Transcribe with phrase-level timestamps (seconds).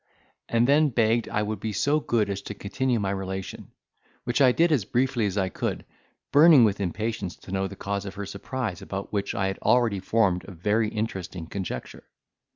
[0.49, 3.69] and then begged I would be so good as to continue my relation;
[4.23, 5.85] which I did as briefly as I could,
[6.31, 9.99] burning with impatience to know the cause of her surprise, about which I had already
[9.99, 12.05] formed a very interesting conjecture.